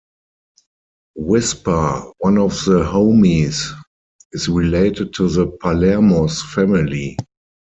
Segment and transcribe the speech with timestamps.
[1.13, 3.71] Whisper, one of the Homies,
[4.31, 7.17] is related to the Palermos family.